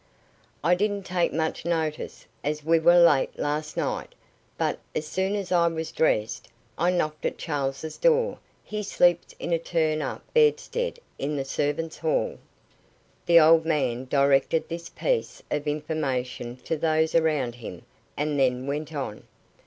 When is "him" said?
17.53-17.85